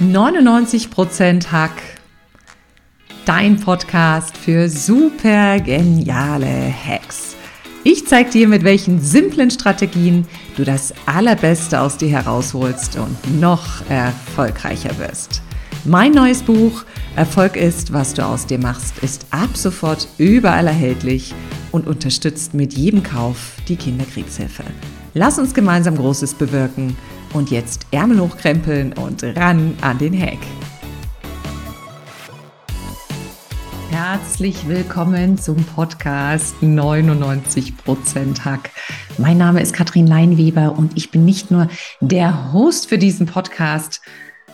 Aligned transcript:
99% 0.00 1.50
Hack. 1.50 1.82
Dein 3.24 3.58
Podcast 3.58 4.36
für 4.36 4.68
super 4.68 5.58
geniale 5.58 6.70
Hacks. 6.70 7.34
Ich 7.82 8.06
zeige 8.06 8.28
dir, 8.28 8.48
mit 8.48 8.62
welchen 8.62 9.00
simplen 9.00 9.50
Strategien 9.50 10.26
du 10.56 10.64
das 10.64 10.92
Allerbeste 11.06 11.80
aus 11.80 11.96
dir 11.96 12.10
herausholst 12.10 12.98
und 12.98 13.40
noch 13.40 13.88
erfolgreicher 13.88 14.98
wirst. 14.98 15.40
Mein 15.86 16.12
neues 16.12 16.42
Buch 16.42 16.84
Erfolg 17.14 17.56
ist, 17.56 17.94
was 17.94 18.12
du 18.12 18.22
aus 18.22 18.44
dir 18.44 18.58
machst, 18.58 18.98
ist 18.98 19.24
ab 19.30 19.56
sofort 19.56 20.08
überall 20.18 20.66
erhältlich 20.66 21.34
und 21.72 21.86
unterstützt 21.86 22.52
mit 22.52 22.74
jedem 22.74 23.02
Kauf 23.02 23.54
die 23.66 23.76
Kinderkriegshilfe. 23.76 24.64
Lass 25.14 25.38
uns 25.38 25.54
gemeinsam 25.54 25.96
Großes 25.96 26.34
bewirken 26.34 26.94
und 27.32 27.50
jetzt 27.50 27.86
Ärmel 27.90 28.20
hochkrempeln 28.20 28.92
und 28.92 29.22
ran 29.22 29.74
an 29.80 29.98
den 29.98 30.18
Hack. 30.20 30.38
Herzlich 33.90 34.68
willkommen 34.68 35.38
zum 35.38 35.56
Podcast 35.64 36.56
99% 36.62 38.44
Hack. 38.44 38.70
Mein 39.16 39.38
Name 39.38 39.62
ist 39.62 39.72
Katrin 39.72 40.06
Leinweber 40.06 40.76
und 40.76 40.96
ich 40.96 41.10
bin 41.10 41.24
nicht 41.24 41.50
nur 41.50 41.68
der 42.00 42.52
Host 42.52 42.88
für 42.88 42.98
diesen 42.98 43.26
Podcast, 43.26 44.02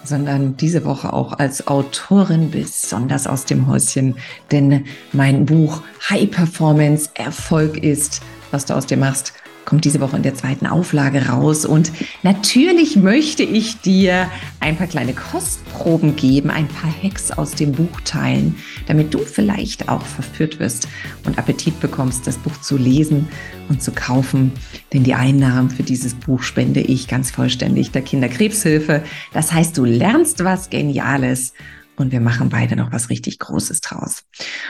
sondern 0.05 0.57
diese 0.57 0.85
Woche 0.85 1.13
auch 1.13 1.33
als 1.33 1.67
Autorin 1.67 2.51
besonders 2.51 3.27
aus 3.27 3.45
dem 3.45 3.67
Häuschen, 3.67 4.17
denn 4.51 4.85
mein 5.13 5.47
Buch 5.47 5.83
High 6.09 6.31
Performance 6.31 7.11
Erfolg 7.15 7.83
ist, 7.83 8.23
was 8.51 8.67
du 8.67 8.75
aus 8.75 8.87
dir 8.87 8.97
machst, 8.97 9.33
kommt 9.65 9.85
diese 9.85 10.01
Woche 10.01 10.17
in 10.17 10.23
der 10.23 10.35
zweiten 10.35 10.67
Auflage 10.67 11.27
raus. 11.29 11.65
Und 11.65 11.93
natürlich 12.23 12.97
möchte 12.97 13.43
ich 13.43 13.81
dir 13.81 14.31
ein 14.61 14.77
paar 14.77 14.87
kleine 14.87 15.15
Kostproben 15.15 16.17
geben, 16.17 16.51
ein 16.51 16.69
paar 16.69 16.93
Hacks 17.03 17.31
aus 17.31 17.53
dem 17.53 17.73
Buch 17.73 18.01
teilen, 18.05 18.57
damit 18.87 19.15
du 19.15 19.19
vielleicht 19.19 19.89
auch 19.89 20.05
verführt 20.05 20.59
wirst 20.59 20.89
und 21.25 21.39
Appetit 21.39 21.81
bekommst, 21.81 22.27
das 22.27 22.39
Buch 22.39 22.61
zu 22.61 22.77
lesen 22.77 23.29
und 23.69 23.83
zu 23.83 23.93
kaufen. 23.93 24.53
Denn 24.93 25.05
die 25.05 25.15
Einnahmen 25.15 25.71
für 25.71 25.83
dieses 25.83 26.15
Buch 26.15 26.43
spende 26.43 26.81
ich 26.81 27.09
ganz 27.09 27.31
vollständig 27.31 27.91
der 27.91 28.03
Kinderkrebshilfe. 28.03 29.03
Das 29.33 29.53
heißt, 29.53 29.77
du 29.77 29.85
lernst 29.85 30.45
was 30.45 30.71
Geniales 30.71 31.55
und 31.97 32.13
wir 32.13 32.21
machen 32.21 32.49
beide 32.49 32.77
noch 32.77 32.93
was 32.93 33.11
richtig 33.11 33.39
Großes 33.39 33.81
draus. 33.81 34.25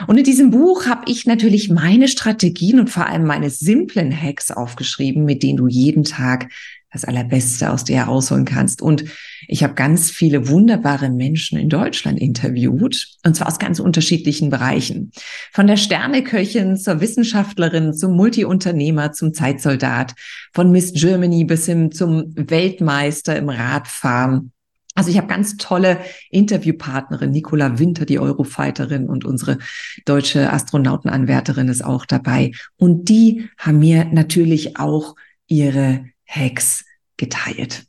Und 0.06 0.18
in 0.18 0.24
diesem 0.24 0.50
Buch 0.50 0.86
habe 0.86 1.02
ich 1.06 1.26
natürlich 1.26 1.70
meine 1.70 2.08
Strategien 2.08 2.80
und 2.80 2.90
vor 2.90 3.06
allem 3.06 3.24
meine 3.24 3.50
simplen 3.50 4.12
Hacks 4.12 4.50
aufgeschrieben, 4.50 5.24
mit 5.24 5.42
denen 5.42 5.56
du 5.56 5.68
jeden 5.68 6.04
Tag 6.04 6.48
das 6.92 7.04
Allerbeste 7.04 7.70
aus 7.70 7.84
dir 7.84 7.96
herausholen 7.96 8.44
kannst. 8.44 8.82
Und 8.82 9.04
ich 9.48 9.62
habe 9.62 9.74
ganz 9.74 10.10
viele 10.10 10.48
wunderbare 10.48 11.08
Menschen 11.08 11.58
in 11.58 11.68
Deutschland 11.68 12.20
interviewt, 12.20 13.16
und 13.24 13.34
zwar 13.34 13.48
aus 13.48 13.58
ganz 13.58 13.80
unterschiedlichen 13.80 14.50
Bereichen. 14.50 15.10
Von 15.52 15.66
der 15.66 15.78
Sterneköchin 15.78 16.76
zur 16.76 17.00
Wissenschaftlerin, 17.00 17.94
zum 17.94 18.14
Multiunternehmer, 18.14 19.12
zum 19.12 19.32
Zeitsoldat, 19.32 20.14
von 20.52 20.70
Miss 20.70 20.92
Germany 20.92 21.44
bis 21.44 21.66
hin 21.66 21.92
zum 21.92 22.34
Weltmeister 22.36 23.36
im 23.36 23.48
Radfahren 23.48 24.52
also 24.94 25.10
ich 25.10 25.16
habe 25.16 25.26
ganz 25.26 25.56
tolle 25.56 25.98
Interviewpartnerin, 26.30 27.30
Nicola 27.30 27.78
Winter, 27.78 28.04
die 28.04 28.18
Eurofighterin 28.18 29.08
und 29.08 29.24
unsere 29.24 29.58
deutsche 30.04 30.52
Astronautenanwärterin 30.52 31.68
ist 31.68 31.84
auch 31.84 32.04
dabei. 32.04 32.52
Und 32.76 33.08
die 33.08 33.48
haben 33.56 33.78
mir 33.78 34.04
natürlich 34.04 34.78
auch 34.78 35.16
ihre 35.46 36.06
Hacks 36.26 36.84
geteilt. 37.16 37.84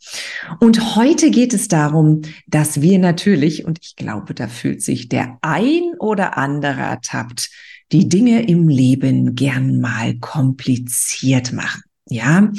Und 0.59 0.95
heute 0.95 1.31
geht 1.31 1.53
es 1.53 1.67
darum, 1.67 2.21
dass 2.47 2.81
wir 2.81 2.99
natürlich, 2.99 3.65
und 3.65 3.79
ich 3.81 3.95
glaube, 3.95 4.33
da 4.33 4.47
fühlt 4.47 4.81
sich 4.81 5.09
der 5.09 5.37
ein 5.41 5.93
oder 5.99 6.37
andere 6.37 6.81
ertappt, 6.81 7.49
die 7.91 8.07
Dinge 8.07 8.47
im 8.47 8.67
Leben 8.67 9.35
gern 9.35 9.79
mal 9.79 10.15
kompliziert 10.19 11.51
machen. 11.51 11.83
Ja, 12.09 12.51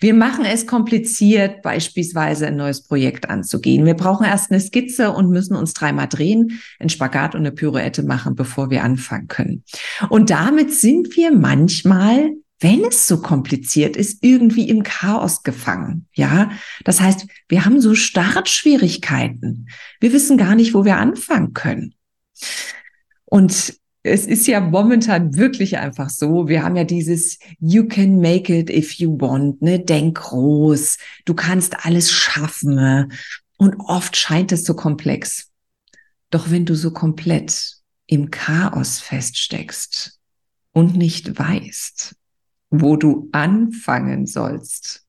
wir 0.00 0.12
machen 0.12 0.44
es 0.44 0.66
kompliziert, 0.66 1.62
beispielsweise 1.62 2.46
ein 2.46 2.56
neues 2.56 2.82
Projekt 2.82 3.30
anzugehen. 3.30 3.86
Wir 3.86 3.94
brauchen 3.94 4.26
erst 4.26 4.50
eine 4.50 4.60
Skizze 4.60 5.12
und 5.12 5.30
müssen 5.30 5.56
uns 5.56 5.72
dreimal 5.72 6.08
drehen, 6.08 6.60
einen 6.78 6.90
Spagat 6.90 7.34
und 7.34 7.40
eine 7.40 7.52
Pirouette 7.52 8.02
machen, 8.02 8.34
bevor 8.34 8.68
wir 8.68 8.84
anfangen 8.84 9.28
können. 9.28 9.64
Und 10.10 10.28
damit 10.28 10.74
sind 10.74 11.16
wir 11.16 11.32
manchmal 11.32 12.32
wenn 12.62 12.84
es 12.84 13.08
so 13.08 13.20
kompliziert 13.20 13.96
ist, 13.96 14.22
irgendwie 14.22 14.68
im 14.68 14.84
Chaos 14.84 15.42
gefangen. 15.42 16.06
Ja, 16.14 16.52
das 16.84 17.00
heißt, 17.00 17.26
wir 17.48 17.64
haben 17.64 17.80
so 17.80 17.96
Startschwierigkeiten. 17.96 19.68
Wir 19.98 20.12
wissen 20.12 20.38
gar 20.38 20.54
nicht, 20.54 20.72
wo 20.72 20.84
wir 20.84 20.96
anfangen 20.96 21.54
können. 21.54 21.94
Und 23.24 23.74
es 24.02 24.26
ist 24.26 24.46
ja 24.48 24.60
momentan 24.60 25.36
wirklich 25.36 25.78
einfach 25.78 26.10
so. 26.10 26.48
Wir 26.48 26.64
haben 26.64 26.76
ja 26.76 26.84
dieses 26.84 27.38
You 27.60 27.86
can 27.86 28.20
make 28.20 28.52
it 28.56 28.68
if 28.68 28.94
you 28.94 29.20
want, 29.20 29.62
ne? 29.62 29.78
Denk 29.78 30.18
groß. 30.18 30.98
Du 31.24 31.34
kannst 31.34 31.84
alles 31.86 32.10
schaffen. 32.10 33.12
Und 33.58 33.76
oft 33.78 34.16
scheint 34.16 34.50
es 34.50 34.64
so 34.64 34.74
komplex. 34.74 35.50
Doch 36.30 36.50
wenn 36.50 36.64
du 36.64 36.74
so 36.74 36.90
komplett 36.90 37.76
im 38.06 38.30
Chaos 38.30 38.98
feststeckst 38.98 40.18
und 40.72 40.96
nicht 40.96 41.38
weißt, 41.38 42.16
wo 42.70 42.96
du 42.96 43.28
anfangen 43.32 44.26
sollst, 44.26 45.06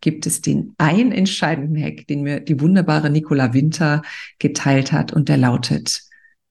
gibt 0.00 0.26
es 0.26 0.42
den 0.42 0.74
einen 0.78 1.10
entscheidenden 1.10 1.82
Hack, 1.82 2.06
den 2.06 2.22
mir 2.22 2.38
die 2.38 2.60
wunderbare 2.60 3.10
Nicola 3.10 3.52
Winter 3.52 4.02
geteilt 4.38 4.92
hat 4.92 5.12
und 5.12 5.28
der 5.28 5.38
lautet, 5.38 6.02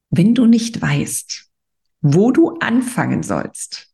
wenn 0.10 0.36
du 0.36 0.46
nicht 0.46 0.82
weißt, 0.82 1.47
wo 2.02 2.32
du 2.32 2.58
anfangen 2.60 3.24
sollst, 3.24 3.88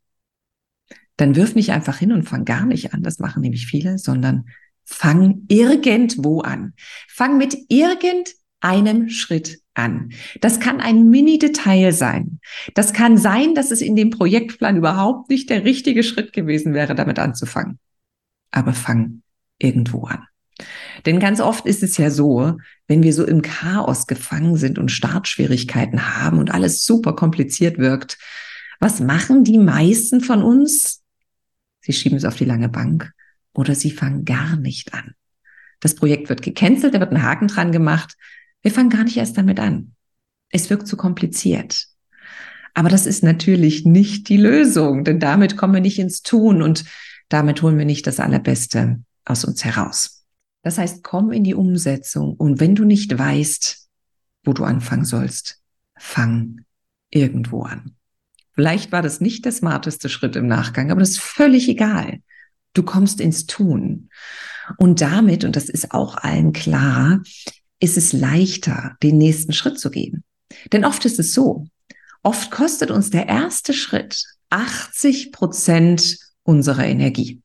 dann 1.18 1.36
wirf 1.36 1.56
nicht 1.56 1.72
einfach 1.72 1.98
hin 1.98 2.12
und 2.12 2.24
fang 2.24 2.46
gar 2.46 2.66
nicht 2.66 2.94
an, 2.94 3.04
das 3.04 3.20
machen 3.20 3.42
nämlich 3.42 3.68
viele, 3.68 3.98
sondern 3.98 4.46
fang 4.84 5.44
irgendwo 5.48 6.42
an. 6.42 6.74
Fang 7.08 7.38
mit 7.38 7.56
irgendeinem 7.70 9.10
Schritt 9.10 9.60
an. 9.74 10.12
Das 10.42 10.60
kann 10.60 10.82
ein 10.82 11.10
Mini-Detail 11.10 11.92
sein. 11.92 12.40
Das 12.74 12.94
kann 12.94 13.18
sein, 13.18 13.56
dass 13.56 13.72
es 13.72 13.82
in 13.82 13.96
dem 13.96 14.10
Projektplan 14.10 14.78
überhaupt 14.78 15.30
nicht 15.30 15.50
der 15.50 15.64
richtige 15.64 16.04
Schritt 16.04 16.34
gewesen 16.34 16.74
wäre, 16.74 16.96
damit 16.96 17.20
anzufangen. 17.20 17.80
Aber 18.52 18.74
fang 18.74 19.22
irgendwo 19.58 20.06
an. 20.06 20.28
Denn 21.06 21.20
ganz 21.20 21.40
oft 21.40 21.66
ist 21.66 21.84
es 21.84 21.98
ja 21.98 22.10
so, 22.10 22.58
wenn 22.88 23.04
wir 23.04 23.14
so 23.14 23.26
im 23.26 23.42
Chaos 23.42 24.08
gefangen 24.08 24.58
sind 24.58 24.78
und 24.78 24.92
Startschwierigkeiten 24.92 26.18
haben 26.20 26.40
und 26.40 26.52
alles 26.52 26.84
super 26.84 27.14
kompliziert 27.16 27.78
wirkt, 27.78 28.18
was 28.80 29.00
machen 29.00 29.44
die 29.44 29.58
meisten 29.58 30.22
von 30.22 30.44
uns? 30.44 31.02
Sie 31.82 31.94
schieben 31.94 32.18
es 32.18 32.26
auf 32.26 32.36
die 32.36 32.46
lange 32.46 32.70
Bank 32.70 33.12
oder 33.54 33.76
sie 33.76 33.92
fangen 33.92 34.26
gar 34.26 34.56
nicht 34.58 34.94
an. 34.94 35.14
Das 35.80 35.96
Projekt 35.96 36.30
wird 36.30 36.42
gecancelt, 36.42 36.94
da 36.94 37.00
wird 37.00 37.12
ein 37.12 37.24
Haken 37.24 37.48
dran 37.48 37.72
gemacht. 37.72 38.16
Wir 38.62 38.72
fangen 38.72 38.90
gar 38.90 39.04
nicht 39.04 39.18
erst 39.18 39.38
damit 39.38 39.60
an. 39.60 39.96
Es 40.50 40.70
wirkt 40.70 40.88
zu 40.88 40.96
kompliziert. 40.96 41.88
Aber 42.74 42.90
das 42.90 43.06
ist 43.06 43.24
natürlich 43.24 43.86
nicht 43.86 44.30
die 44.30 44.38
Lösung, 44.38 45.04
denn 45.04 45.20
damit 45.20 45.58
kommen 45.58 45.74
wir 45.74 45.82
nicht 45.82 46.00
ins 46.00 46.22
Tun 46.22 46.62
und 46.62 46.86
damit 47.30 47.62
holen 47.62 47.78
wir 47.78 47.86
nicht 47.86 48.08
das 48.08 48.20
Allerbeste 48.20 49.02
aus 49.26 49.46
uns 49.46 49.64
heraus. 49.64 50.23
Das 50.64 50.78
heißt, 50.78 51.04
komm 51.04 51.32
in 51.32 51.44
die 51.44 51.54
Umsetzung 51.54 52.34
und 52.34 52.60
wenn 52.60 52.74
du 52.74 52.86
nicht 52.86 53.18
weißt, 53.18 53.88
wo 54.44 54.54
du 54.54 54.64
anfangen 54.64 55.06
sollst, 55.06 55.62
fang 55.96 56.62
irgendwo 57.10 57.64
an. 57.64 57.96
Vielleicht 58.54 58.92
war 58.92 59.02
das 59.02 59.20
nicht 59.20 59.46
der 59.46 59.52
smarteste 59.52 60.10
Schritt 60.10 60.36
im 60.36 60.48
Nachgang, 60.48 60.92
aber 60.92 61.00
das 61.00 61.12
ist 61.12 61.20
völlig 61.20 61.68
egal. 61.68 62.20
Du 62.74 62.84
kommst 62.84 63.20
ins 63.20 63.46
Tun. 63.46 64.10
Und 64.78 65.02
damit, 65.02 65.44
und 65.44 65.56
das 65.56 65.70
ist 65.70 65.92
auch 65.92 66.18
allen 66.18 66.54
klar, 66.54 67.22
ist 67.80 67.98
es 67.98 68.14
leichter, 68.14 68.96
den 69.04 69.18
nächsten 69.18 69.54
Schritt 69.54 69.80
zu 69.80 69.92
gehen. 69.92 70.24
Denn 70.72 70.86
oft 70.86 71.04
ist 71.06 71.20
es 71.20 71.34
so, 71.34 71.68
oft 72.22 72.52
kostet 72.52 72.92
uns 72.92 73.10
der 73.10 73.28
erste 73.28 73.74
Schritt 73.74 74.24
80 74.50 75.32
Prozent 75.32 76.18
unserer 76.44 76.86
Energie. 76.86 77.43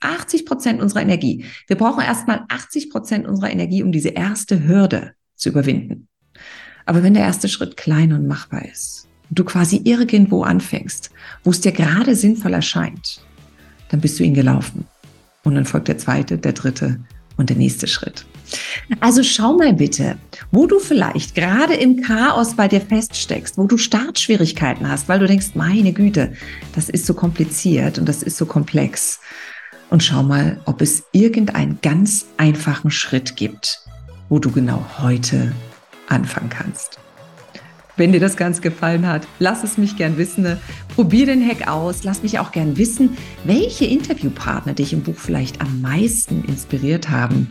80 0.00 0.46
Prozent 0.46 0.80
unserer 0.80 1.02
Energie. 1.02 1.44
Wir 1.66 1.76
brauchen 1.76 2.02
erstmal 2.02 2.44
80 2.48 2.90
Prozent 2.90 3.26
unserer 3.26 3.50
Energie, 3.50 3.82
um 3.82 3.92
diese 3.92 4.10
erste 4.10 4.66
Hürde 4.66 5.12
zu 5.36 5.50
überwinden. 5.50 6.08
Aber 6.86 7.02
wenn 7.02 7.14
der 7.14 7.24
erste 7.24 7.48
Schritt 7.48 7.76
klein 7.76 8.12
und 8.12 8.26
machbar 8.26 8.64
ist, 8.64 9.08
und 9.28 9.38
du 9.38 9.44
quasi 9.44 9.80
irgendwo 9.84 10.42
anfängst, 10.42 11.10
wo 11.44 11.50
es 11.50 11.60
dir 11.60 11.72
gerade 11.72 12.16
sinnvoll 12.16 12.52
erscheint, 12.52 13.20
dann 13.90 14.00
bist 14.00 14.18
du 14.18 14.24
ihn 14.24 14.34
gelaufen. 14.34 14.86
Und 15.44 15.54
dann 15.54 15.64
folgt 15.64 15.88
der 15.88 15.98
zweite, 15.98 16.36
der 16.36 16.52
dritte 16.52 17.00
und 17.36 17.48
der 17.48 17.56
nächste 17.56 17.86
Schritt. 17.86 18.26
Also 18.98 19.22
schau 19.22 19.56
mal 19.56 19.72
bitte, 19.72 20.16
wo 20.50 20.66
du 20.66 20.80
vielleicht 20.80 21.34
gerade 21.34 21.74
im 21.74 22.02
Chaos 22.02 22.56
bei 22.56 22.66
dir 22.66 22.80
feststeckst, 22.80 23.56
wo 23.56 23.66
du 23.66 23.78
Startschwierigkeiten 23.78 24.88
hast, 24.88 25.08
weil 25.08 25.20
du 25.20 25.26
denkst, 25.26 25.54
meine 25.54 25.92
Güte, 25.92 26.32
das 26.74 26.88
ist 26.88 27.06
so 27.06 27.14
kompliziert 27.14 27.98
und 27.98 28.08
das 28.08 28.22
ist 28.22 28.36
so 28.36 28.46
komplex 28.46 29.20
und 29.90 30.02
schau 30.02 30.22
mal, 30.22 30.60
ob 30.64 30.80
es 30.80 31.04
irgendeinen 31.12 31.78
ganz 31.82 32.26
einfachen 32.36 32.90
Schritt 32.90 33.36
gibt, 33.36 33.80
wo 34.28 34.38
du 34.38 34.50
genau 34.50 34.84
heute 35.00 35.52
anfangen 36.08 36.48
kannst. 36.48 36.98
Wenn 37.96 38.12
dir 38.12 38.20
das 38.20 38.36
Ganze 38.38 38.62
gefallen 38.62 39.06
hat, 39.06 39.26
lass 39.40 39.62
es 39.62 39.76
mich 39.76 39.96
gern 39.96 40.16
wissen. 40.16 40.56
Probier 40.94 41.26
den 41.26 41.46
Hack 41.46 41.68
aus. 41.68 42.02
Lass 42.02 42.22
mich 42.22 42.38
auch 42.38 42.50
gern 42.50 42.78
wissen, 42.78 43.18
welche 43.44 43.84
Interviewpartner 43.84 44.72
dich 44.72 44.94
im 44.94 45.02
Buch 45.02 45.16
vielleicht 45.18 45.60
am 45.60 45.82
meisten 45.82 46.42
inspiriert 46.44 47.10
haben. 47.10 47.48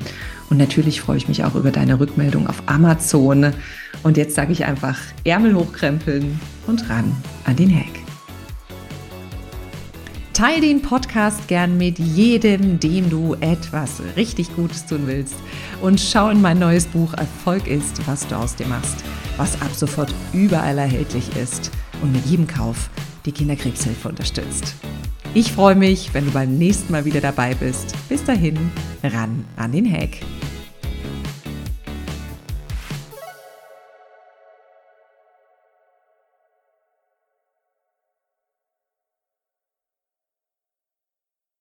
Und 0.49 0.57
natürlich 0.57 1.01
freue 1.01 1.17
ich 1.17 1.27
mich 1.27 1.43
auch 1.43 1.53
über 1.53 1.69
deine 1.69 1.99
Rückmeldung 1.99 2.47
auf 2.47 2.63
Amazon. 2.65 3.53
Und 4.01 4.17
jetzt 4.17 4.33
sage 4.33 4.51
ich 4.51 4.65
einfach 4.65 4.97
Ärmel 5.23 5.53
hochkrempeln 5.53 6.39
und 6.65 6.89
ran 6.89 7.15
an 7.45 7.55
den 7.55 7.71
Hack. 7.75 7.98
Teil 10.39 10.61
den 10.61 10.81
Podcast 10.81 11.49
gern 11.49 11.77
mit 11.77 11.99
jedem, 11.99 12.79
dem 12.79 13.09
du 13.09 13.35
etwas 13.41 14.01
richtig 14.15 14.55
Gutes 14.55 14.85
tun 14.85 15.01
willst. 15.05 15.35
Und 15.81 15.99
schau 15.99 16.29
in 16.29 16.39
mein 16.39 16.57
neues 16.57 16.85
Buch 16.85 17.13
Erfolg 17.15 17.67
ist, 17.67 18.07
was 18.07 18.25
du 18.25 18.37
aus 18.37 18.55
dir 18.55 18.65
machst, 18.67 19.03
was 19.35 19.61
ab 19.61 19.71
sofort 19.73 20.15
überall 20.31 20.77
erhältlich 20.77 21.35
ist 21.35 21.71
und 22.01 22.13
mit 22.13 22.25
jedem 22.25 22.47
Kauf 22.47 22.89
die 23.25 23.33
Kinderkrebshilfe 23.33 24.07
unterstützt. 24.07 24.75
Ich 25.33 25.51
freue 25.51 25.75
mich, 25.75 26.13
wenn 26.13 26.23
du 26.23 26.31
beim 26.31 26.57
nächsten 26.57 26.93
Mal 26.93 27.03
wieder 27.03 27.19
dabei 27.19 27.53
bist. 27.53 27.93
Bis 28.07 28.23
dahin, 28.23 28.71
ran 29.03 29.43
an 29.57 29.73
den 29.73 29.91
Hack. 29.91 30.19